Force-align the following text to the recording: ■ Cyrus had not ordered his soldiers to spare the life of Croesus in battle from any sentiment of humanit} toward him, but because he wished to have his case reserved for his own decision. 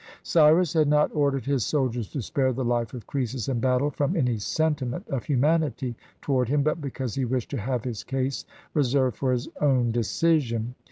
■ 0.01 0.03
Cyrus 0.23 0.73
had 0.73 0.87
not 0.87 1.15
ordered 1.15 1.45
his 1.45 1.63
soldiers 1.63 2.07
to 2.09 2.23
spare 2.23 2.53
the 2.53 2.65
life 2.65 2.95
of 2.95 3.05
Croesus 3.05 3.47
in 3.47 3.59
battle 3.59 3.91
from 3.91 4.15
any 4.15 4.39
sentiment 4.39 5.07
of 5.09 5.25
humanit} 5.25 5.93
toward 6.21 6.49
him, 6.49 6.63
but 6.63 6.81
because 6.81 7.13
he 7.13 7.23
wished 7.23 7.51
to 7.51 7.57
have 7.61 7.83
his 7.83 8.03
case 8.03 8.43
reserved 8.73 9.15
for 9.17 9.31
his 9.31 9.47
own 9.61 9.91
decision. 9.91 10.73